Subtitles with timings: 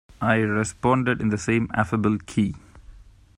[0.19, 2.55] I responded in the same affable key.